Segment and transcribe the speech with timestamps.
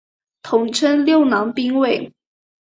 [0.41, 2.11] 通称六郎兵卫。